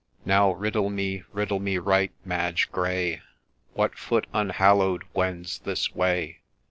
[0.25, 3.21] 'Now riddle me, riddle me right, Madge Gray,
[3.73, 6.39] What foot unhallow'd wends this way